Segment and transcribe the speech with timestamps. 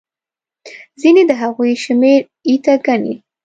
[1.01, 3.13] ځینې د هغوی شمېر ایته ګڼي.